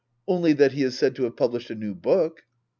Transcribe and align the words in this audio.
Only 0.27 0.53
that 0.53 0.71
he 0.71 0.81
is 0.81 0.97
said 0.97 1.15
to 1.17 1.25
have 1.25 1.35
published 1.37 1.69
a 1.69 1.75
new 1.75 1.93
book. 1.93 2.41